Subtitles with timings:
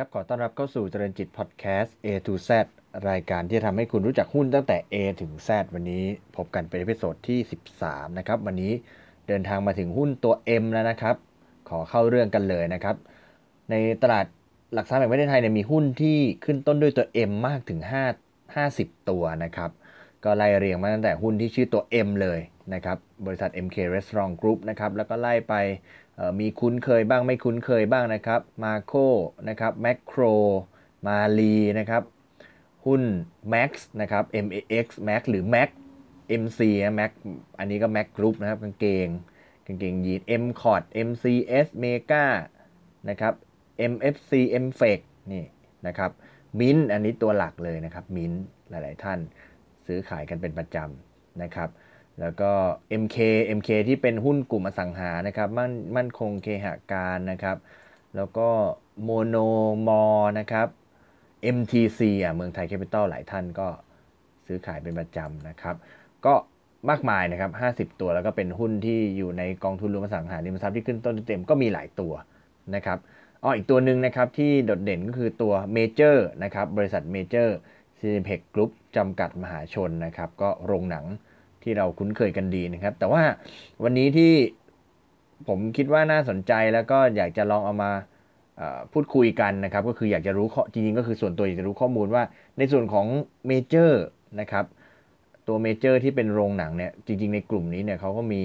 [0.00, 2.50] ครับ ขอต้อนรับเข้าสู่เจริญจิตพอดแคสต์ A to Z
[3.10, 6.04] รายการที่จะทำให้คุณรู้จักหุ้นตั้งแต่ A ถึง Z วันนี้
[6.36, 7.38] พบกันเป็น episode ที่
[7.78, 8.72] 13 นะครับ วันนี้
[9.28, 11.16] เดินทางมาถึงหุ้นตัว M แล้วนะครับ
[11.68, 12.96] ขอเข้าเรื่องกันเลยนะครับ
[13.70, 14.26] ในตลาด
[14.74, 17.80] หลักทรัพย์แห่งประเทศไทยเนี่ยมีหุ้นที่ขึ้นต้นด้วยตัว M มากถึง
[18.24, 19.70] 5 50 ตัวนะครับ
[20.24, 22.40] ก็ไล่เรียงมาตั้งแต่หุ้นที่ชื่อตัว M เลย
[22.74, 25.54] นะครับ บริษัท MK Restaurant Group นะครับ แล้วก็ไล่ไป
[26.40, 28.92] มีคุ้นเคยบ้างไม่คุ้นเคยบ้างนะครับมาโค
[29.48, 30.22] นะครับแมคโคร
[31.06, 32.02] มาลีนะครับ
[32.86, 33.02] หุ้น
[33.52, 35.70] Max นะครับ MAX Max หรือ Mac
[36.42, 37.12] MC นะ Mac
[37.58, 39.08] อันนี้ก็ Mac Group นะครับกางเกง
[39.66, 42.24] กางเกงยีน M c o t MCS Mega
[43.08, 43.34] นะครับ
[43.92, 44.32] MFC
[44.64, 45.00] m f e c
[45.32, 45.44] นี่
[45.86, 46.10] นะครับ
[46.58, 48.32] มินอันนี้ตัวหลักเลยนะครับมิน
[48.70, 49.18] หลาย ๆ ท่าน
[49.86, 51.68] ซื้อขายกันเป็นประจำนะครับ
[52.20, 52.50] แล้วก็
[53.02, 53.16] MK
[53.58, 57.56] MK ที่เป็นหุ้นกลุ่มอสังหานะครับ มั่นมั่นคงเคหะการนะครับ
[58.16, 58.48] แล้วก็
[59.02, 59.36] โมโน
[59.88, 60.04] มอ
[60.38, 60.68] นะครับ
[61.56, 63.68] MTC อะเมืองไทยแคปิตอลหลายท่านก็
[64.46, 65.76] ซื้อขายเป็นประจำนะครับ
[66.26, 66.34] ก็
[66.90, 72.12] มากมายนะครับ 50 ตัวแล้วก็เป็นหุ้นที่อยู่ในกองทุนรวมอสังหาริมทรัพย์ที่ขึ้นต้น M ก็มีหลายตัว
[72.74, 72.98] นะครับ
[73.42, 77.56] อ๋ออีกตัวหนึ่งนะครับที่โดดเด่นก็คือตัวเมเจอร์นะครับบริษัทเมเจอร์
[77.98, 81.04] ซีนีเพล็กซ์ กรุ้ปจำกัดมหาชนนะครับ ก็โรงหนัง
[81.62, 83.22] ที่เราคุ้นเคยกันดีนะครับ แต่ว่า
[83.82, 84.32] วันนี้ที่
[85.48, 87.92] ผมคิดว่าน่าสนใจแล้วก็อยากจะลองเอามา
[88.92, 92.22] พูดคุยกันนะครับ ก็คืออยากจะรู้จริงๆก็คือส่วนตัวอยากจะรู้ข้อมูลว่า
[92.58, 93.06] ในส่วนของ
[93.46, 94.04] เมเจอร์
[94.40, 94.64] นะครับ
[95.48, 98.44] ตัวเมเจอร์ที่เป็นโรงหนังเนี่ยจริง ๆ ในกลุ่มนี้เนี่ยเขาก็มี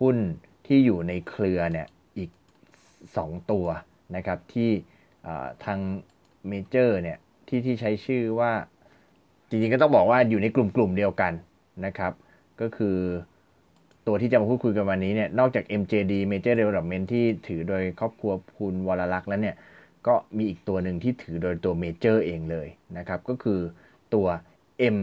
[0.00, 0.16] หุ้น
[0.66, 1.86] ที่อยู่ในเครือเนี่ย
[2.18, 2.30] อีก
[2.90, 3.66] 2 ตัว
[4.16, 4.70] นะครับที่
[5.64, 5.78] ทาง
[6.48, 8.52] เมเจอร์เนี่ยที่ที่ใช้ชื่อว่า
[9.48, 11.32] จริงๆก็ต้องบอกว่าอยู่ในกลุ่มกลุ่มเดียวกัน
[11.86, 12.12] นะครับ
[12.60, 12.98] ก็คือ
[14.06, 19.56] ตัวที่จะมาพูดคุยกันวันนี้เนี่ย นอกจาก MJD Major Development ที่ถือโดยครอบครัวคุณวรลักษ์แล้วเนี่ย
[20.06, 23.60] ก็มีอีกตัวหนึ่งที่ถือโดยตัว Major เองเลยนะครับ ก็คือ
[24.14, 24.26] ตัว
[24.96, 24.98] M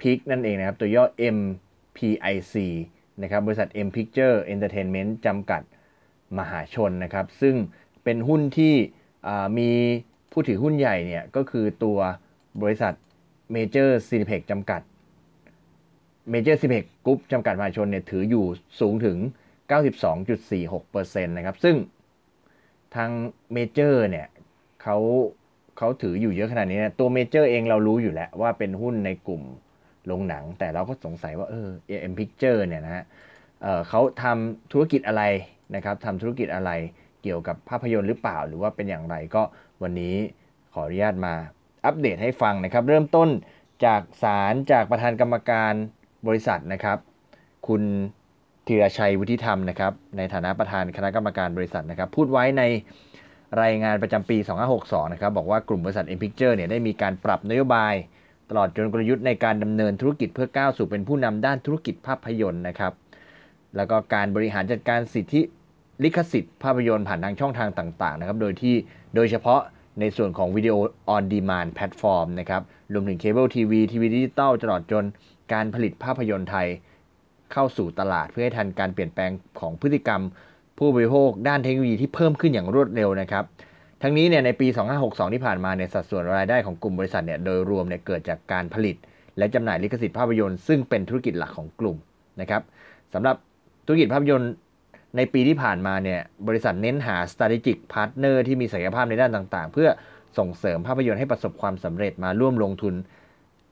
[0.00, 1.04] Pic นั่นเองนะครับ ตัวย่อ
[1.36, 2.54] MPIC
[3.22, 5.62] นะครับ บริษัท M Picture Entertainment จำกัด
[6.38, 7.54] มหาชนนะครับ ซึ่ง
[8.04, 8.74] เป็นหุ้นที่
[9.58, 9.70] มี
[10.32, 11.98] ผู้ถือหุ้นใหญ่เนี่ย ก็คือตัว
[12.62, 12.92] บริษัท
[13.54, 14.80] Major Cineplex จำกัด
[16.30, 18.44] เมเจอร์ซิเ e กกรุ๊ปจำกัดมหาชนเนี่ยถืออยู่
[18.80, 19.18] สูงถึง
[20.02, 21.76] 92.46%นะครับ ซึ่ง
[22.94, 23.10] ทาง
[23.52, 24.26] เมเจอร์เนี่ย
[24.82, 24.96] เขา
[25.78, 29.42] เขาถืออยู่เยอะขนาดนี้นะตัวเมเจอร์เองเรารู้อยู่แล้วว่าเป็นหุ้นในกลุ่ม
[30.06, 33.04] โรงหนัง แต่เราก็สงสัยว่าเออ M Picture เนี่ยนะฮะ
[33.62, 35.22] เเขาทำธุรกิจอะไร
[35.74, 36.70] นะครับทำธุรกิจอะไร
[37.22, 39.42] เกี่ยวกับภาพยนตร์หรือเปล่า หรือว่าเป็นอย่างไรก็
[39.82, 40.14] วันนี้
[40.72, 41.34] ขออนุญาตมา
[41.86, 43.28] อัปเดตให้ฟังนะครับ เริ่มต้น
[43.84, 45.72] จากสารจากประธานกรรมการ
[46.26, 46.98] บริษัทนะครับ
[47.66, 47.82] คุณ
[48.66, 52.62] ธีรชัยวุฒิธรรมนะครับ ในฐานะประธานคณะกรรมการบริษัทนะครับ พูดไว้ใน
[53.62, 54.36] รายงานประจำปี
[54.74, 57.94] 2562 นะครับ บอกว่ากลุ่มบริษัท M Picture เนี่ยได้มีการปรับนโยบาย
[58.50, 62.92] ตลอดจนกลยุทธ์ในการดำเนินธุรกิจเพื่อก้าวสู่เป็นผู้นำด้านธุรกิจภาพยนตร์นะครับ
[63.76, 65.40] แล้วก็การบริหารจัดการสิทธิ
[66.04, 68.74] ลิขสิทธิ์ภาพยนตร์ผ่านทางช่องทางต่างๆนะครับ โดยที่
[69.14, 69.60] โดยเฉพาะ
[70.00, 72.62] ในส่วนของ video on demand platform นะครับ
[72.92, 75.04] รวมถึงเคเบิลทีวีทีวีดิจิตอลตลอดจน
[75.52, 76.68] การผลิตภาพยนตร์ไทย
[77.52, 80.22] เข้าสู่ตลาดเพื่อให้ทันการเปลี่ยนแปลงของพฤติกรรม
[80.78, 83.44] ผู้บริโภคด้านเทคโนโลยีที่เพิ่มขึ้นอย่างรวดเร็วนะครับ
[84.02, 84.66] ทั้งนี้เนี่ยในปี
[85.00, 88.96] 2562 ที่ผ่านมาเนี่ยสัดส่วนรายได้ของกลุ่มบริษัทเนี่ยโดยรวมเนี่ยเกิดจากการผลิต
[89.38, 91.96] และจำหน่ายลิขสิทธิ์ภาพยนตร์ซึ่งเป็นธุรกิจหลักของกลุ่ม
[92.40, 92.62] นะครับ
[93.14, 93.36] สำหรับ
[93.86, 94.52] ธุรกิจภาพยนตร์
[95.16, 99.88] ในปีที่ผ่านมาเนี่ยบริษัทเน้นหา strategic partner ที่มีศักยภาพในด้านต่าง ๆ เพื่อ
[100.38, 102.94] ส่งเสริมภาพยนตร์ให้ประสบความสำเร็จมาร่วมลงทุน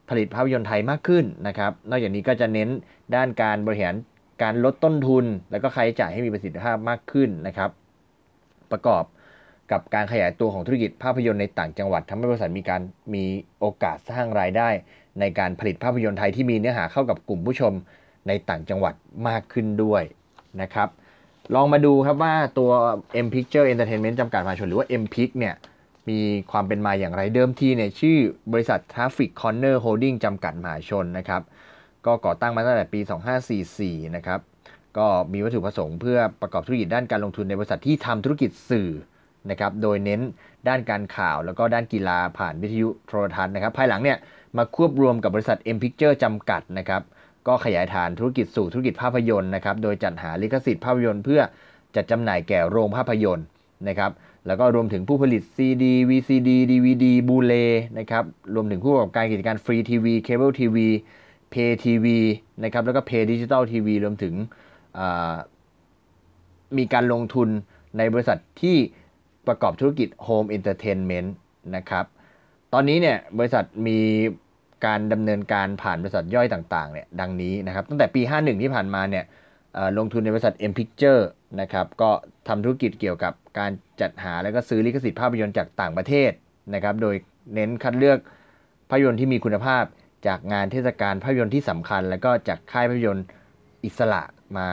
[0.09, 2.69] ผลิตภาพยนตร์ไทยมากขึ้นนะครับ นอกจากนี้ก็จะเน้น
[3.15, 3.95] ด้านการบริหาร
[4.43, 7.71] การลดต้นทุน แล้วก็ค่าใช้จ่ายให้มีประสิทธิภาพมากขึ้นนะครับ
[8.73, 9.05] ประกอบ
[9.73, 12.81] กับการขยายตัวของธุรกิจภาพยนตร์ในต่างจังหวัดทำให้บริษัทมีการ
[13.15, 13.25] มี
[13.61, 14.69] โอกาสสร้างรายได้
[15.21, 17.73] ในการผลิตภาพยนตร์ไทยที่มีเนื้อหาเข้ากับกลุ่มผู้ชม
[18.29, 18.95] ในต่างจังหวัด
[19.29, 20.03] มากขึ้นด้วย
[20.63, 20.89] นะครับ
[21.55, 22.71] ลองมาดูครับว่าตัว
[23.25, 25.55] M Picture Entertainment จำกัดมหาชนหรือว่า M Pic เนี่ย
[26.09, 26.21] มี
[26.51, 28.17] ความเป็นมาอย่างไรเดิมทีเนี่ยชื่อ
[28.53, 31.43] บริษัท Traffic Corner Holding จำกัดมหาชนนะครับ
[32.07, 33.01] ก็ก่อตั้งมาตั้งแต่ปี
[33.59, 34.41] 2544 นะครับ
[34.99, 38.91] ก็มีวัตถุประสงค์เพื่อประกอบธุรกิจด้านการลงทุนในบริษัทที่ทำธุรกิจสื่อ
[39.51, 40.21] นะครับ โดยเน้น
[40.69, 44.19] ด้านการข่าวแล้วก็ด้านกีฬาผ่านวิทยุโทรทัศน์นะครับ ภายหลังเนี่ย
[44.57, 47.03] มาควบรวมกับบริษัท M Picture จำกัดนะครับ
[47.47, 51.41] ก็ขยายฐานธุรกิจสู่ธุรกิจภาพยนตร์นะครับ โดยจัดหาลิขสิทธิ์ภาพยนตร์เพื่อ
[51.97, 53.47] จัดจำหน่ายแก่โรงภาพยนตร์
[53.89, 54.11] นะครับ
[54.47, 57.53] แล้วก็รวมถึงผู้ผลิต CD VCD DVD Blu-ray
[57.99, 60.89] นะครับ รวมถึงผู้ประกอบการกิจการฟรีทีวีเคเบิลทีวี
[61.51, 62.19] pay TV
[62.65, 64.35] นะครับ แล้วก็ pay digital TV รวมถึง
[66.79, 67.49] มีการลงทุน
[67.99, 68.77] ในบริษัทที่
[69.47, 71.29] ประกอบธุรกิจ Home Entertainment
[71.77, 72.05] นะครับ
[72.73, 73.99] ตอนนี้เนี่ยบริษัทมี
[74.87, 79.25] การดำเนินการผ่านบริษัทย่อยต่างๆเนี่ยดังนี้นะครับ ตั้งแต่ปี 51 ที่ผ่านมาเนี่ย
[79.99, 81.23] ลงทุนในบริษัท M Picture
[81.61, 82.11] นะครับ ก็
[82.49, 83.71] ทำธุรกิจเกี่ยวกับ การ
[84.01, 86.31] จัดหาและก็ซื้อลิขสิทธิ์ภาพยนตร์จากต่างประเทศ
[86.75, 87.15] นะครับ โดย
[87.55, 88.19] เน้นคัดเลือก
[88.89, 89.85] ภาพยนตร์ที่มีคุณภาพ
[90.27, 93.27] จากงานเทศกาลภาพยนตร์ที่สำคัญ แล้วก็จากค่ายภาพยนตร์
[93.85, 94.23] อิสระ
[94.57, 94.69] มา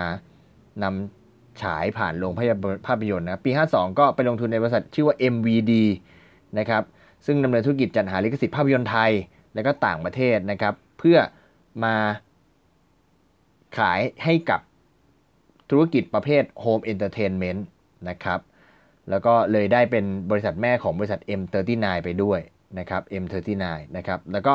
[0.84, 2.34] นำฉายผ่านโรง
[2.88, 5.72] ภาพยนตร์นะปี 52 ก็ไปลงทุนในบริษัทชื่อว่า MVD
[6.60, 6.84] นะครับ
[7.26, 9.12] ซึ่งดำเนินธุรกิจจัดหาลิขสิทธิ์ภาพยนตร์ไทย
[9.54, 11.18] และก็ต่างประเทศนะครับ เพื่อ
[11.84, 11.96] มา
[13.78, 14.62] ขายให้กับ
[15.70, 17.62] ธุรกิจประเภท Home Entertainment
[18.10, 18.40] นะครับ
[19.10, 22.40] แล้วก็เลยได้เป็นบริษัทแม่ของบริษัท M39 ไปด้วย
[22.80, 23.66] นะครับ M39
[23.98, 24.54] นะครับ แล้วก็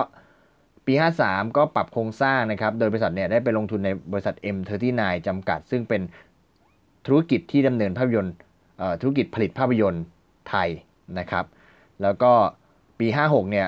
[0.86, 6.02] ปี 53 ก็ปรับโครงสร้างนะครับ โดยบริษัทเนี่ยได้ไปลงทุนในบริษัท M39 จำกัด ซึ่งเป็น
[7.06, 8.34] ธุรกิจที่ดำเนินภาพยนตร์
[9.00, 10.04] ธุรกิจผลิตภาพยนตร์
[10.48, 10.68] ไทย
[11.18, 11.44] นะครับ
[12.02, 12.32] แล้วก็
[12.98, 13.66] ปี 56 เนี่ย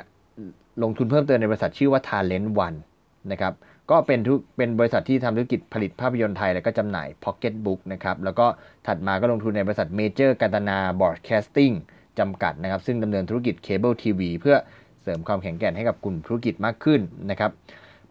[0.83, 2.79] ลงทุนเพิ่มเติมในบริษัทชื่อว่า Talent One
[3.33, 3.53] นะครับ
[3.91, 8.47] ก็เป็นทุกเป็นบริษัทที่ทำธุรกิจผลิตภาพยนตร์ไทย แล้วก็จำหน่าย Pocket Book นะครับ แล้วก็
[8.87, 11.75] ถัดมาก็ลงทุนในบริษัท Major กาตนา Broadcasting
[12.19, 14.57] จำกัดนะครับ ซึ่งดำเนินธุรกิจเคเบิลทีวีเพื่อ
[15.03, 17.01] เสริมความแข็งแกร่งให้กับกลุ่มธุรกิจมากขึ้น
[17.31, 17.51] นะครับ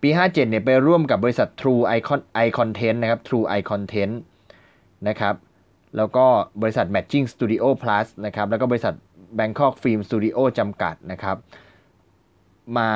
[0.01, 4.15] ปี 57 เนี่ยไปร่วมกับบริษัท True Icon i Content นะครับ True i Content
[5.07, 5.35] นะครับ
[5.97, 6.25] แล้วก็
[6.61, 8.93] บริษัท Matching Studio Plus นะครับ แล้วก็บริษัท
[9.39, 11.37] Bangkok Film Studio จำกัดนะครับ
[12.77, 12.91] มา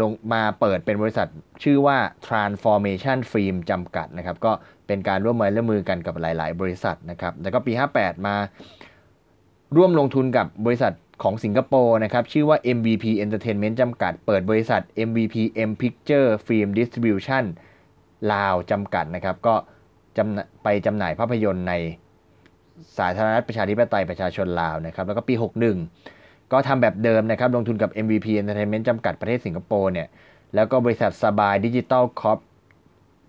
[0.00, 1.28] ลงมาเปิดเป็นบริษัท
[1.62, 4.52] ชื่อว่า Transformation Film จำกัดนะครับ ก็
[4.86, 8.36] เป็นการร่วมมือร่วมมือกันกับหลาย ๆ บริษัทนะครับ แล้วก็ปี 58 มา
[9.76, 10.92] ร่วมลงทุนกับบริษัท
[11.22, 15.36] ของสิงคโปร์นะครับ ชื่อว่า MVP Entertainment จำกัด เปิดบริษัท MVP
[15.68, 17.44] M Picture Film Distribution
[18.32, 19.54] ลาวจำกัดนะครับ ก็
[20.62, 21.74] ไปจำหน่ายภาพยนตร์ใน
[22.98, 26.17] สาธารณรัฐประชาธิปไตยประชาชนลาวนะครับ แล้วก็ปี 61
[26.52, 30.08] ก็ทำแบบเดิมนะครับลงทุนกับ MVP Entertainment จำกัดประเทศสิงคโปร์เนี่ย
[30.54, 32.38] แล้วก็บริษัทสบายดิจิตอลคอร์ป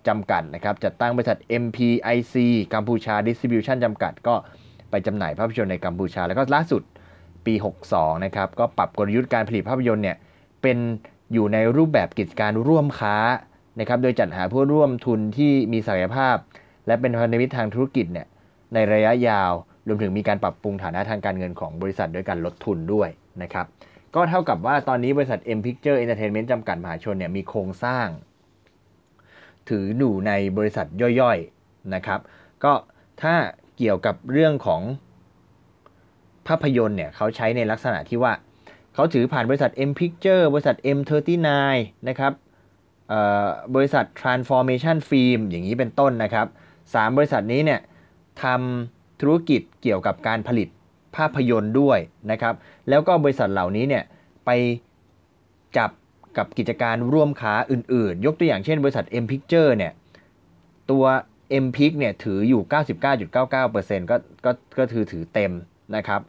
[0.07, 2.35] จำกัดนะครับจัดตั้งบริษัท MPIC
[2.73, 4.35] กัมพูชา Distribution จำกัด ก็
[4.89, 6.81] ไปจำหน่ายภาพยนตร์ในกัมพูชา แล้วก็ล่าสุด
[7.45, 7.53] ปี
[7.89, 10.17] 62 นะครับ ก็ปรับกลยุทธ์การผลิตภาพยนตร์เนี่ย
[10.61, 10.77] เป็น
[11.33, 13.17] อยู่ในรูปแบบกิจการร่วมค้า
[13.79, 16.35] นะครับโดยจัดหาผู้ร่วมทุนที่มีศักยภาพ
[16.87, 18.27] และเป็นพันธมิตรทางธุรกิจเนี่ย
[18.73, 19.51] ในระยะยาว
[19.89, 23.09] รวมถึงมีการปรับปรุงฐานะทางการเงินของบริษัทด้วยการลดทุนด้วย
[23.43, 23.65] นะครับ
[24.15, 28.07] ก็เท่ากับว่าตอนนี้บริษัท M Picture Entertainment จำกัดมหาชนเนี่ยมีโครงสร้าง
[29.69, 30.87] ถืออยู่ในบริษัท
[31.21, 32.19] ย่อยๆนะครับ
[32.63, 32.73] ก็
[33.21, 33.33] ถ้า
[33.77, 34.81] เกี่ยวกับเรื่องของ
[36.47, 38.33] ภาพยนตร์เนี่ยเขาใช้ในลักษณะที่ว่า
[38.93, 41.49] เขาถือผ่านบริษัท M Picture บริษัท M39
[42.09, 42.33] นะครับ
[43.75, 46.47] บริษัท Transformation Film อย่างนี้เป็นต้นนะครับ
[46.93, 47.81] สามบริษัทนี้เนี่ย
[48.43, 50.67] ทำ ธุรกิจเกี่ยวกับการผลิต
[51.15, 51.99] ภาพยนตร์ด้วย
[52.31, 52.55] นะครับ
[52.89, 54.03] แล้วก็บริษัทเหล่านี้เนี่ย
[54.45, 54.49] ไป
[55.77, 55.91] จับ
[56.37, 59.93] กับกิจการร่วมค้าอื่นๆ ยกตัวอย่างเช่นบริษัท M Picture เนี่ย
[60.91, 61.05] ตัว
[61.63, 62.61] M Pic เนี่ยถืออยู่
[63.31, 65.51] 99.99%ก็ก็ก็ถือถือเต็ม
[65.95, 66.21] นะครับ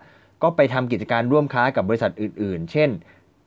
[0.42, 2.90] ก็ไปทำกิจการร่วมค้ากับบริษัทอื่นๆ เช่น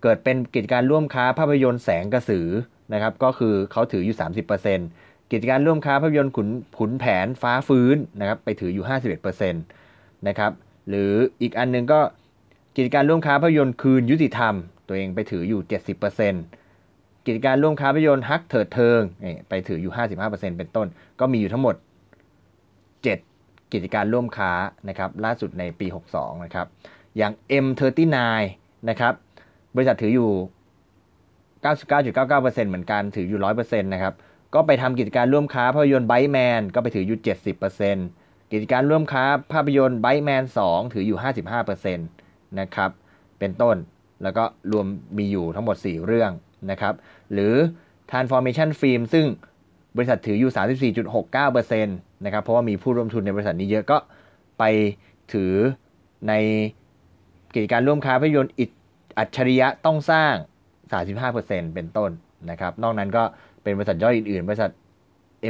[0.02, 2.48] เกิดเป็นกิจการร่วมค้าภาพยนตร์แสงกระสือ
[2.94, 8.86] นะครับ ก็คือเขาถืออยู่ 30% กิจการร่วมค้าภาพยนตร์ขุนขุนแผนฟ้าฟื้นนะครับไปถืออยู่
[9.32, 10.52] 51%นะครับ
[10.90, 12.00] หรืออีกอันนึงก็
[12.76, 14.56] กิจการร่วมค้าภาพยนตร์คืนยุติธรรม
[14.88, 15.62] ตัวเองไปถืออยู่
[16.44, 19.02] 70%กิจการร่วมค้าภาพยนตร์ฮักเถิดเทิง
[19.50, 19.94] ไปถืออยู่
[20.26, 20.88] 55%เป็นต้น
[21.20, 21.76] ก็มีอยู่ทั้งหมด
[22.74, 24.52] 7 กิจการร่วมค้า
[24.90, 26.68] นะครับล่าสุดในปี 62 นะครับ
[27.18, 27.34] อย่าง
[27.66, 28.18] M39
[28.90, 29.14] นะครับ
[29.76, 30.30] บริษัทถืออยู่
[31.64, 34.14] 99.99%เหมือนกันถืออยู่ 100%นะครับ
[34.54, 37.20] ก็ไปทำกิจการร่วมค้าภาพยนตร์ไบแมนก็ไปถืออยู่
[37.86, 41.18] 70%กิจการร่วมค้าภาพยนตร์ไบแมน2 ถืออยู่
[41.64, 42.92] 55%นะครับ
[43.40, 43.76] เป็นต้น
[44.24, 44.86] แล้วก็รวม
[45.18, 46.32] มีอยู่ทั้งหมด 4 เรื่อง
[46.72, 46.94] นะครับ
[47.34, 47.54] หรือ
[48.12, 49.26] Transformation Film ซึ่ง
[49.96, 50.52] บริษัทถืออยู่
[51.38, 53.98] 34.69%นะครับ เพราะว่ามีผู้ร่วมทุนในบริษัทนี้เยอะก็
[54.60, 54.64] ไป
[55.34, 55.54] ถือ
[56.28, 56.34] ใน
[57.56, 58.54] กิจการร่วมค้าภาพยนตร์
[59.18, 60.34] อัจฉริยะต้องสร้าง
[61.04, 62.12] 35%เป็นต้น
[62.50, 63.24] นะครับ นอกนั้นก็
[63.64, 64.72] เป็นบริษัทย่อยอื่นๆ บริษัท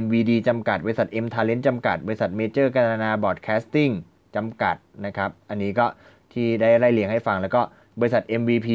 [0.04, 3.90] MVD จำกัด บริษัท M Talent จำกัด บริษัท Major กานาบอร์ดแคสติ้ง
[4.36, 5.86] จำกัดนะครับ อันนี้ก็
[6.34, 7.62] ที่ได้ไล่เลียงให้ฟัง แล้วก็
[8.00, 8.70] บริษัท MVP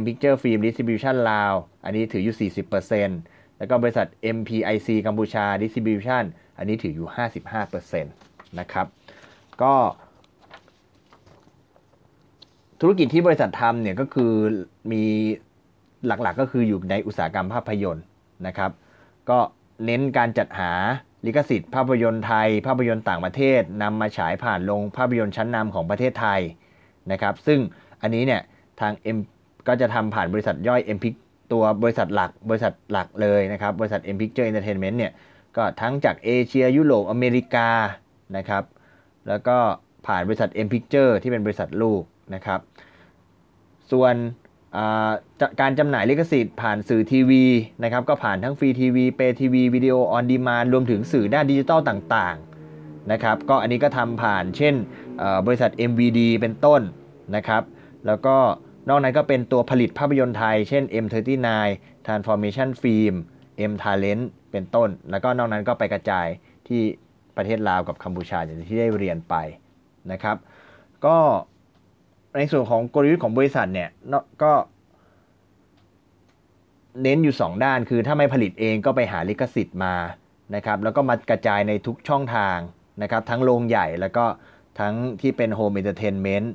[0.00, 1.52] M Picture Film Distribution ลาว
[1.84, 2.50] อันนี้ถืออยู่
[3.00, 6.22] 40%แล้วก็บริษัท MPIC กัมพูชา Distribution
[6.58, 7.08] อันนี้ถืออยู่
[7.62, 8.86] 55%นะครับ
[9.62, 9.74] ก็
[12.80, 14.32] ธุรกิจที่บริษัททำเนี่ยก็คือ
[14.92, 15.04] มี
[16.06, 18.04] หลักๆก็คืออยู่ในอุตสาหกรรมภาพยนตร์
[18.46, 18.70] นะครับ
[19.30, 19.38] ก็
[19.84, 20.72] เน้นการจัดหา
[21.26, 26.40] ลิขสิทธิ์ภาพยนตร์ไทย ภาพยนตร์ต่างประเทศนำมาฉายผ่านลงภาพยนตร์ชั้นนำของประเทศไทย
[27.12, 27.58] นะครับซึ่ง
[28.02, 28.42] อันนี้เนี่ย
[28.80, 29.18] ทาง M
[29.68, 31.14] ก็จะทำผ่านบริษัทย่อย M Pic
[31.52, 35.12] ตัวบริษัทหลักบริษัทหลักเลยนะครับบริษัท M Picture Entertainment เนี่ย
[35.56, 37.68] ก็ทั้งจากเอเชียยุโรปอเมริกา
[38.36, 38.64] นะครับ
[39.28, 39.56] แล้วก็
[40.06, 42.02] ผ่านบริษัท M Picture ที่เป็นบริษัทลูก
[42.34, 42.60] นะครับ
[43.90, 44.14] ส่วน
[45.60, 47.44] การจำหน่ายลิขสิทธิ์ผ่านสื่อทีวี
[47.82, 54.74] นะครับก็ผ่านทั้งฟรีทีวี Pay TV Video on Demand รวมถึงสื่อด้านดิจิตอลต่างๆนะครับก็อันนี้ก็ทำผ่านเช่น
[55.46, 56.80] บริษัท MVD เป็นต้น
[57.36, 57.62] นะครับ
[58.06, 58.36] แล้วก็
[58.88, 61.48] นอกนั้นก็เป็นตัวผลิตภาพยนตร์ไทย เช่น M39
[62.06, 63.14] Transformation Film
[63.70, 66.26] M Talent เป็นต้น แล้วก็นอกนั้นก็ไปกระจาย
[66.68, 66.80] ที่
[67.36, 69.34] ประเทศลาวกับกัมพูชาอย่างที่ได้เรียนไป
[70.12, 70.36] นะครับ
[71.06, 71.18] ก็
[72.38, 73.90] ในส่วนของกลยุทธ์ของบริษัทเนี่ย
[74.42, 74.52] ก็
[77.02, 79.94] เน้นอยู่ 2 ด้านคือถ้าไม่ผลิตเองก็ไปหาลิขสิทธิ์มา
[80.54, 82.58] นะครับแล้วก็มากระจายในทุกช่องทาง
[83.02, 84.24] นะครับทั้งโรงใหญ่แล้วก็
[84.80, 86.52] ทั้งที่เป็น Home Entertainment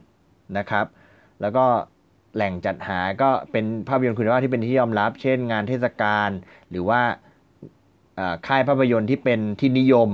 [0.58, 0.86] นะครับ
[1.42, 1.66] แล้วก็
[2.36, 6.30] แหล่งจัดหาก็เป็นภาพยนตร์คุณภาพที่เป็นที่ยอมรับ เช่นงานเทศกาล
[6.70, 7.02] หรือว่า
[8.48, 10.10] ค่ายภาพยนตร์ที่เป็นที่นิยม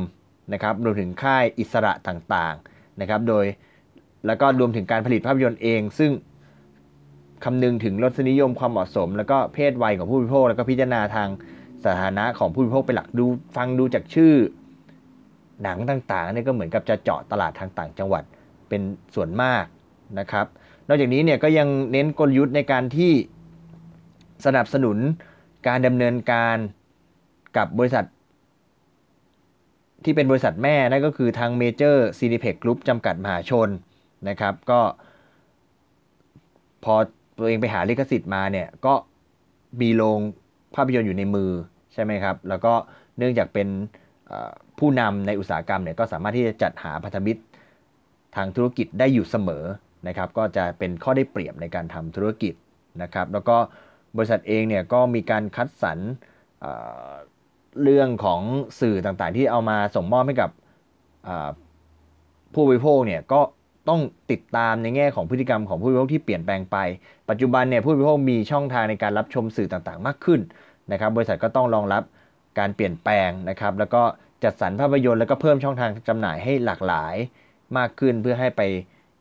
[0.53, 3.46] นะครับรวมถึงค่ายอิสระต่างๆนะครับโดย
[4.27, 6.12] แล้วก็รวมถึงการผลิตภาพยนตร์เอง ซึ่ง
[7.44, 11.30] คำนึงถึงรสนิยมความเหมาะสม แล้วก็เพศวัยของผู้บริโภค แล้วก็พิจารณาทาง
[11.86, 13.25] สถานะของผู้บริโภคเป็นหลักดู
[13.56, 14.34] ฟังดูจากชื่อ
[15.63, 18.24] หนังต่างๆนี่ก็เหมือนกับจะเจาะตลาดทางต่างจังหวัด
[18.70, 18.82] เป็น
[19.15, 19.65] ส่วนมาก
[20.20, 20.46] นะครับ
[20.88, 23.12] นอกจากนี้เนี่ยก็ยังเน้นกลยุทธ์ในการที่
[24.46, 24.98] สนับสนุน
[25.68, 26.58] การดำเนินการ
[27.58, 28.06] กับบริษัท
[30.03, 33.70] ที่เป็นบริษัทแม่นั่นก็คือทางเมเจอร์ซีนีเพล็กซ์ กรุ้ปจำกัดมหาชน
[34.30, 34.82] นะครับ ก็
[36.84, 36.96] พอ
[37.38, 38.94] ตัวเองไปหาลิขสิทธิ์มาเนี่ย ก็
[39.82, 40.20] มีโรง
[40.75, 41.51] ภาพยนตร์อยู่ในมือ
[41.94, 42.74] ใช่ไหมครับ แล้วก็
[43.18, 43.68] เนื่องจากเป็น
[44.80, 47.42] ผู้นำในอุตสาหกรรมเนี่ยก็สามารถที่จะจัดหาพันธมิตร
[48.36, 49.65] ทางธุรกิจได้อยู่เสมอ
[50.08, 52.53] นะครับ ก็จะเป็นข้อได้เปรียบในการทำธุรกิจ
[53.01, 53.58] นะครับ แล้วก็
[54.18, 56.00] บริษัทเองเนี่ยก็มีการคัดสรร
[57.84, 58.42] เรื่องของ
[58.80, 60.50] สื่อต่างๆ ที่เอามาส่งมอบให้กับ
[62.53, 63.42] ผู้บริโภคเนี่ยก็
[63.90, 64.00] ต้อง
[64.32, 66.78] ติดตามในแง่ของพฤติกรรมของผู้บริโภคที่เปลี่ยนแปลงไป
[67.30, 70.40] ปัจจุบันเนี่ยผู้บริโภคมีช่องทางในการรับชมสื่อต่างๆ มากขึ้น
[70.92, 72.04] นะครับ บริษัทก็ต้องรองรับ
[72.60, 74.02] การเปลี่ยนแปลงนะครับ แล้วก็
[74.44, 77.16] จัดสรรภาพยนตร์แล้วก็เพิ่มช่องทางจำหน่ายให้หลากหลาย
[77.78, 78.62] มากขึ้นเพื่อให้ไป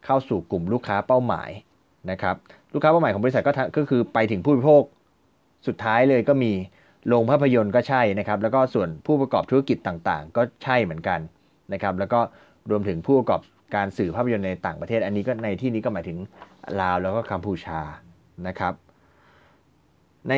[0.05, 1.51] เข้าสู่กลุ่มลูกค้าเป้าหมาย
[2.11, 2.37] นะครับ
[2.73, 4.83] ลูกค้าเป้าหมายของบริษัทก็ก็คือไปถึงผู้บริโภค
[5.67, 6.53] สุดท้ายเลยก็มี
[7.09, 11.21] โรงภาพยนตร์ก็ใช่นะครับ แล้วก็ส่วนผู้ประกอบธุรกิจต่างๆ ก็ใช่เหมือนกัน
[11.73, 12.21] นะครับ แล้วก็
[12.71, 13.41] รวมถึงผู้ประกอบ
[13.75, 16.19] การสื่อภาพยนตร์ในต่างประเทศ อันนี้ก็ในที่นี้ก็หมายถึง
[16.81, 17.81] ลาวแล้วก็กัมพูชา
[18.49, 18.75] นะครับ
[20.29, 20.35] ใน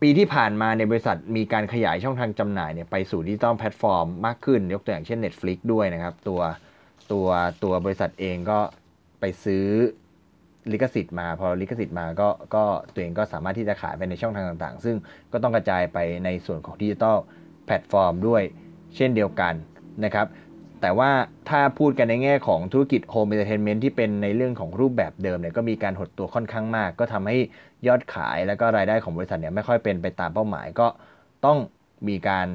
[0.00, 6.40] ปีที่ผ่านมาในบริษัทมีการขยายช่องทางจำหน่ายเนี่ยไปสู่ดิจิตอลแพลตฟอร์มมากขึ้น ยกตัวอย่างเช่น Netflix ด้วยนะครับ ตัว
[7.12, 7.26] ตัว
[7.64, 8.58] ตัวบริษัทเองก็
[9.20, 9.66] ไปซื้อ
[10.72, 14.96] ลิขสิทธิ์มา พอลิขสิทธิ์มาก็ก็ตัวเองก็สามารถที่จะขายไปในช่องทางต่างๆ ซึ่ง
[15.32, 17.16] ก็ต้องกระจายไปในส่วนของดิจิตอล
[17.66, 18.42] แพลตฟอร์มด้วย
[18.96, 19.54] เช่นเดียวกัน
[20.04, 20.26] นะครับ
[20.82, 21.10] แต่ว่า
[21.48, 27.36] ถ้าพูดกันในแง่ของธุรกิจ Home Entertainment ที่เป็นในเรื่องของรูปแบบเดิมเนี่ยก็มีการหดตัวค่อนข้างมาก ก็ทำให้
[27.86, 30.86] ยอดขายแล้วก็รายได้ของบริษัทเนี่ยไม่ค่อยเป็นไปตามเป้าหมาย ก็
[31.44, 31.58] ต้อง
[32.08, 32.46] มีการ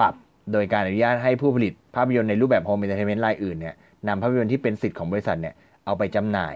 [0.00, 0.14] ปรับ
[0.52, 3.74] โดยการอนุญาตให้ผู้ผลิตภาพยนตร์ในรูปแบบ Home Entertainment รายอื่นเนี่ย
[4.08, 5.54] นำภาพยนตร์ที่เป็นสิทธิ์ของบริษัทเนี่ย
[5.84, 6.54] เอาไปจำหน่าย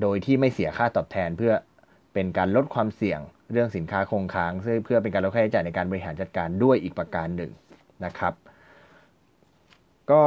[0.00, 1.52] โดยที่ไม่เสียค่าตอบแทนเพื่อ
[2.14, 3.20] เป็นการลดความเสี่ยง
[3.52, 4.52] เรื่องสินค้าคงค้าง
[4.84, 7.50] เพื่อเป็นการลดค่าใช้จ่ายในการบริหารจัดการด้วยอีกประการหนึ่ง
[8.04, 8.34] นะครับ
[10.10, 10.22] ก็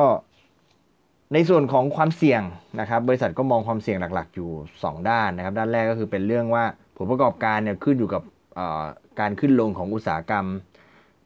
[1.33, 2.41] ในส่วนของความเสี่ยง
[2.79, 4.49] นะครับ บริษัทก็มองความเสี่ยงหลัก ๆ อยู่
[4.81, 6.63] 2 ด้านนะครับ ด้านแรกก็คือเป็นเรื่องว่า
[6.97, 8.23] ผลประกอบการเนี่ยขึ้นอยู่กับ
[9.19, 10.45] การขึ้นลงของอุตสาหกรรม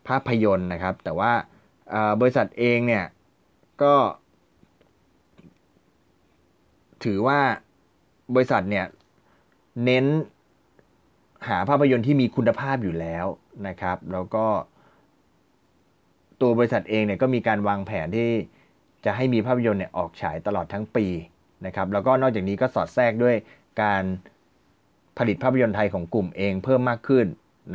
[0.07, 1.31] ภาพยนตร์นะครับ แต่ว่า
[2.21, 3.05] บริษัทเองเนี่ย
[3.83, 3.93] ก็
[7.03, 7.39] ถือว่า
[8.35, 8.85] บริษัทเนี่ย
[9.85, 10.05] เน้น
[11.47, 13.25] หาภาพยนตร์ที่มีคุณภาพอยู่แล้ว
[13.67, 14.45] นะครับ แล้วก็
[16.41, 18.29] ตัวบริษัทเองเนี่ยก็มีการวางแผนที่
[19.05, 21.05] จะให้มีภาพยนตร์เนี่ยออกฉายตลอดทั้งปี
[21.65, 23.35] นะครับแล้วก็นอกจากนี้ก็สอดแทรกด้วย
[23.81, 24.03] การ
[25.17, 27.25] ผลิตภาพยนตร์ไทยของกลุ่มเองเพิ่มมากขึ้น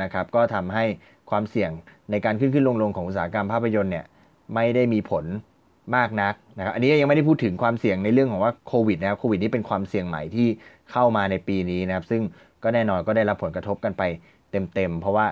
[0.01, 0.85] นะครับก็ทำให้
[1.29, 1.71] ความเสี่ยง
[2.11, 4.05] ในการขึ้นขึ้นลงลงของอุตสาหกรรมภาพยนตร์เนี่ย
[4.55, 5.25] ไม่ได้มีผล
[5.95, 10.47] มากนักนะครับอันนี้ยังไม่ได้พูดถึงความเสี่ยงในเรื่องของว่าโควิดนะครับโควิดนี้เป็นความเสี่ยงใหม่ที่
[10.91, 12.21] เข้ามาในปีนี้นะครับซึ่ง
[12.63, 14.03] ก็แน่นอนก็ได้รับผลกระทบกันไป
[14.51, 15.27] เต็มๆเพราะว่า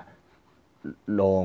[1.14, 1.44] โรง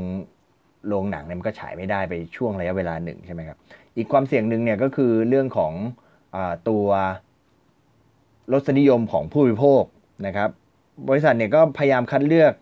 [0.88, 3.58] โรงหนังเนี่ยมันก็ฉายไม่ได้ไปช่วงระยะเวลาหนึ่งใช่ไหมครับ
[3.98, 5.74] อีกความเสี่ยงหนึ่งเนี่ยก็คือเรื่องของ
[6.36, 6.38] อ
[6.70, 6.86] ตัว
[8.54, 9.84] รสนิยมของผู้บริโภค
[10.26, 10.50] นะครับ
[11.10, 12.54] บริษัทเนี่ยก็พยายามคัดเลือก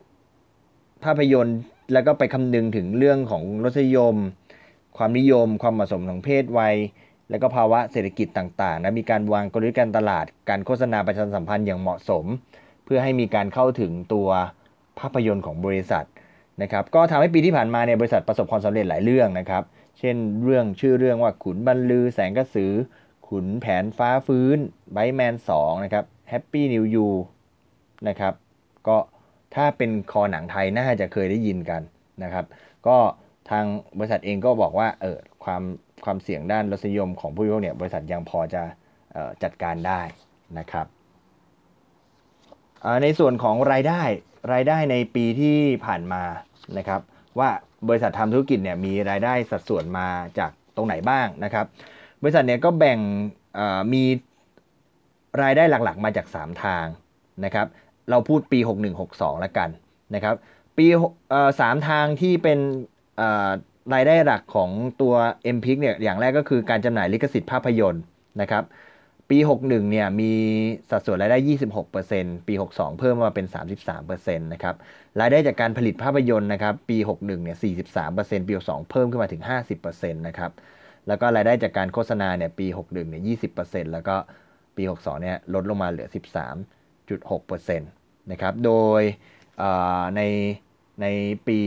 [1.04, 1.60] ภาพยนตร์
[1.94, 4.16] แล้วก็ไปคำนึงถึงเรื่องของรสนิยม
[4.98, 6.76] ความนิยม ความเหมาะสมของเพศวัย
[7.30, 12.26] และก็ภาวะเศรษฐกิจต่างๆนะมีการวางกลยุทธ์การตลาด การโฆษณาประชาสัมพันธ์อย่างเหมาะสม
[12.86, 14.28] เพื่อให้มีการเข้าถึงตัว
[15.00, 16.06] ภาพยนตร์ของบริษัท
[16.62, 19.64] นะครับก็ทำให้ปีที่ผ่านมาเนี่ยบริษัทประสบความสำเร็จหลายเรื่องนะครับ
[20.00, 22.74] เช่นเรื่องชื่อเรื่องว่าขุนบรรลือแสงกระสือ
[23.28, 24.58] ขุนแผนฟ้าฟื้น
[24.94, 27.08] ไบแมน2นะครับแฮปปี้นิวยู
[28.08, 28.34] นะครับ
[28.88, 28.98] ก็
[29.56, 31.82] ถ้าเป็นคอหนังไทยน่าจะเคยได้ยินกัน
[32.24, 32.46] นะครับ
[32.88, 32.98] ก็
[33.50, 33.66] ทาง
[33.98, 35.62] บริษัทเองก็บอกว่าเออความ
[36.06, 38.64] ความเสี่ยงด้านรสนิยมของผู้บริโภคเนี่ยบริษัทยังพอจะ
[39.44, 40.02] จัดการได้
[40.60, 40.86] นะครับ
[43.04, 44.04] ในส่วนของรายได้
[44.54, 46.24] รายได้ในปีที่ผ่านมา
[46.78, 47.02] นะครับ
[47.40, 47.50] ว่า
[47.88, 50.08] บริษัททำธุรกิจเนี่ยมีรายได้สัดส่วนมา
[50.40, 51.66] จากตรงไหนบ้างนะครับ
[52.22, 53.00] บริษัทเนี่ยก็แบ่ง
[53.94, 54.04] มี
[55.42, 56.86] รายได้หลักๆ มาจาก 3 ทาง
[57.46, 57.68] นะครับ
[58.10, 58.60] เราพูดปี
[59.00, 59.70] 6162 แล้วกัน
[60.16, 60.36] นะครับ
[60.78, 60.86] ปี
[61.60, 62.60] สามทางที่เป็น
[63.94, 64.70] รายได้หลักของ
[65.02, 65.14] ตัว
[65.56, 68.04] m p i c เนี่ยอย่างแรกก็คือการจำหน่ายลิขสิทธิ์ภาพยนตร์
[68.42, 68.64] นะครับ
[69.30, 70.32] ปี 61 เนี่ยมี
[70.90, 71.38] สัดส่วนรายได้
[71.94, 73.46] 26%ปี 62 เพิ่มมาเป็น
[73.96, 74.76] 33%นะครับ
[75.20, 77.58] รายได้จากการผลิตภาพยนตร์นะครับ ปี 61 เนี่ย
[78.08, 79.44] 43%ปี 62 เพิ่มขึ้นมาถึง
[79.82, 80.52] 50%นะครับ
[81.08, 83.24] แล้วก็รายได้จากการโฆษณาเนี่ย ปี 61 เนี่ย
[83.62, 84.16] 20%แล้วก็
[84.78, 86.08] ปี 62 เนี่ย ลดลงมาเหลือ
[86.94, 89.02] 13.6%นะครับ โดย
[90.16, 90.22] ใน
[91.02, 91.06] ใน
[91.48, 91.60] ปี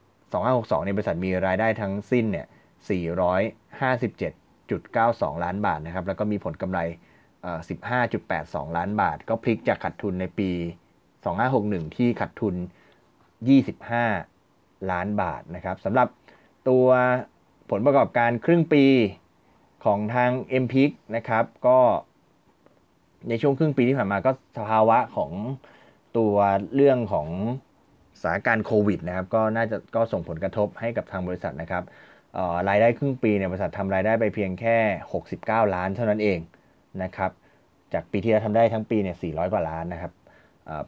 [0.00, 2.46] 2562 ในบริษัทมีรายได้ทั้งสิ้นเนี่ย
[4.68, 6.80] 457.92 ล้านบาทนะครับ แล้วก็มีผลกำไร
[7.98, 10.50] 15.82 ล้านบาท ก็พลิกจากขาดทุนในปี
[11.24, 12.54] 2561 ที่ขาดทุน
[14.12, 16.08] 25 ล้านบาทนะครับสำหรับ
[16.68, 16.86] ตัว
[17.70, 18.84] ผลประกอบการครึ่งปี
[19.84, 20.30] ของทาง
[20.62, 21.78] m p i c นะครับ ก็
[23.28, 25.30] ในช่วงครึ่งปีที่ผ่านมาก็สภาวะของ
[26.16, 26.34] ตัว
[26.74, 27.28] เรื่องของ
[28.20, 31.84] สถานการณ์โควิดนะครับ ก็น่าจะก็ส่งผลกระทบให้กับทางบริษัทนะครับ
[32.68, 34.76] รายได้ครึ่งปีเนี่ยบริษัททำรายได้ไปเพียงแค่
[35.26, 36.38] 69 ล้านเท่านั้นเอง
[37.02, 37.30] นะครับ
[37.92, 40.12] จากปีที่แล้วทำได้ทั้งปีเนี่ย 400 กว่าล้านนะครับ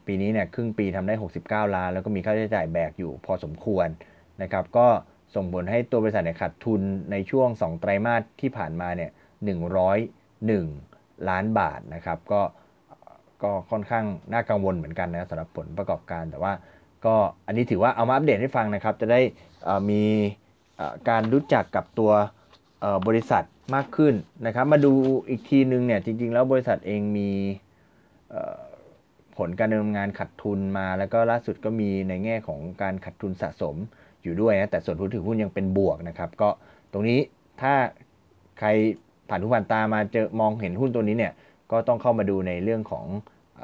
[0.06, 3.88] ปีนี้เนี่ยครึ่งปีทำได้ 69 ล้าน แล้วก็มีค่าใช้จ่ายแบกอยู่พอสมควร
[4.42, 4.86] นะครับก็
[5.34, 6.80] ส่งผลให้ตัวบริษัทเนี่ยขาดทุน
[7.10, 9.10] ในช่วง 2 ไตรมาสที่ผ่านมาเนี่ย
[9.98, 12.42] 101 ล้านบาทนะครับก็
[13.42, 16.52] ก็ค่อนข้างน่ากังวลเหมือนกันนะสำหรับผลประกอบการแต่ว่า
[17.06, 17.14] ก็
[17.46, 19.20] อันนี้ถือว่าเอามาอัปเดตให้ฟังนะครับ จะได้
[19.90, 20.02] มี
[21.08, 22.12] การรู้จักกับตัว
[23.06, 24.14] บริษัทมากขึ้น
[24.46, 24.92] นะครับ มาดู
[25.28, 27.30] อีกทีนึงเนี่ยจริง ๆ แล้วบริษัทเองมี
[29.36, 33.76] ผลการดำเนินงานขัดทุนมา แล้วก็ล่าสุดก็มีในแง่ของการขัดทุนสะสม
[34.22, 36.48] อยู่ด้วยนะแต่ส่วนผู้ถือหุ้นยังเป็นบวกนะครับ ก็
[36.92, 37.20] ตรงนี้
[37.60, 37.74] ถ้า
[38.58, 38.68] ใคร
[39.28, 41.32] ผ่านทุกผ่านตามาเจอมองเห็นหุ้นตัวนี้เนี่ย
[41.72, 43.06] ก็ต้องเข้ามาดูในเรื่องของ
[43.60, 43.62] อ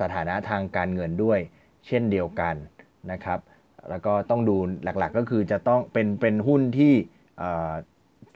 [0.00, 1.38] สถานะทางการเงินด้วย
[1.86, 2.54] เช่นเดียวกัน
[3.12, 3.38] นะครับ
[3.90, 6.92] แล้วก็ต้องดูหลักๆก็คือจะต้องเป็นเป็นหุ้นที่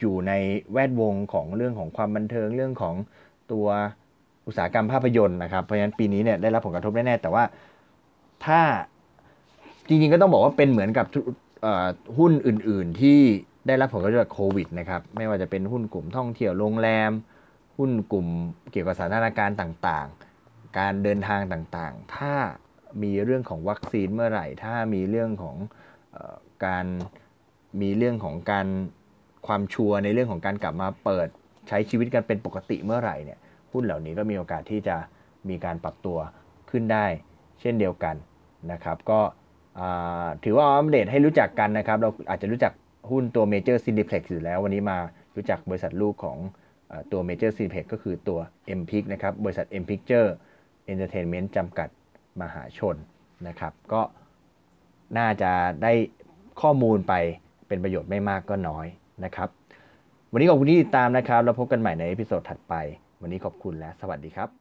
[0.00, 0.32] อยู่ใน
[0.72, 2.94] แวดวงของเรื่องของความบันเทิงเรื่องของ
[3.52, 3.66] ตัว
[4.46, 7.44] อุตสาหกรรมภาพยนตร์นะครับ เพราะฉะนั้นปีนี้เนี่ยได้รับผลกระทบแน่ๆแต่ว่า
[8.44, 8.60] ถ้า
[9.88, 11.06] จริงๆก็ต้องบอกว่าเป็นเหมือนกับ
[12.18, 13.20] หุ้นอื่นๆที่
[13.66, 17.10] ได้รับผลกระทบจากโควิดนะครับไม่ว่าจะเป็นหุ้นกลุ่มท่องเที่ยวโรงแรม
[17.76, 18.26] หุ้นกลุ่ม
[18.70, 22.34] เกี่ยวกับสถานการณ์ต่างๆ การเดินทางต่างๆ ถ้า
[23.02, 25.56] มีเรื่องของวัคซีนเมื่อไหร่ ถ้ามีเรื่องของ
[26.16, 26.18] อ
[26.66, 26.86] การ
[27.82, 28.66] มีเรื่องของการ
[29.46, 31.28] ความชัวร์ในเรื่องของการกลับมาเปิด
[31.68, 33.38] ใช้ชีวิตกันเป็นปกติเมื่อไหร่เนี่ย
[33.72, 34.96] หุ้นเหล่านี้ก็มีโอกาสที่จะ
[35.48, 36.18] มีการปรับตัว
[36.70, 37.06] ขึ้นได้
[37.60, 38.16] เช่นเดียวกัน
[38.72, 39.20] นะครับ ก็
[40.44, 42.72] ถือว่าอัปเดตให้รู้จักกันนะครับ เราอาจจะรู้จัก
[43.10, 44.98] หุ้นตัว Major Cineplex อยู่แล้ว วันนี้มา
[45.36, 46.38] รู้จักบริษัทลูกของ
[47.12, 48.38] ตัว Major Cineplex ก็คือตัว
[48.80, 50.28] m p i c นะครับบริษัท M Picture
[50.92, 51.88] Entertainment จำกัด
[52.40, 52.96] มหาชน
[53.48, 54.02] นะครับ ก็
[55.18, 55.92] น่าจะได้
[56.60, 57.14] ข้อมูลไป
[57.68, 58.86] เป็นประโยชน์ไม่มากก็น้อย
[59.24, 59.48] นะครับ
[60.32, 62.74] วันนี้ขอบคุณที่ติดตามนะครับ แล้วพบกันใหม่ใน episode ถัดไป
[63.20, 64.59] วันนี้ขอบคุณและสวัสดีครับ